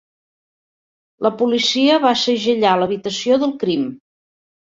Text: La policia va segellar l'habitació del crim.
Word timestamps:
La 1.25 1.31
policia 1.41 1.99
va 2.07 2.15
segellar 2.23 2.73
l'habitació 2.81 3.39
del 3.45 3.55
crim. 3.67 3.87